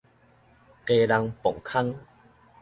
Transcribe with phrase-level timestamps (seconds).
[0.83, 1.95] 基隆磅空